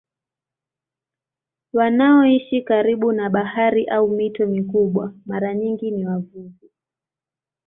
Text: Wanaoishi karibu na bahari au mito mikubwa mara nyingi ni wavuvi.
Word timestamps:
Wanaoishi 1.73 2.61
karibu 2.61 3.11
na 3.11 3.29
bahari 3.29 3.85
au 3.85 4.07
mito 4.09 4.45
mikubwa 4.47 5.13
mara 5.25 5.53
nyingi 5.55 5.91
ni 5.91 6.05
wavuvi. 6.05 6.69